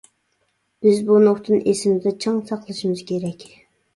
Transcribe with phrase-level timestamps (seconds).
[0.85, 3.45] بىز بۇ نۇقتىنى ئېسىمىزدە چىڭ ساقلىشىمىز كېرەك.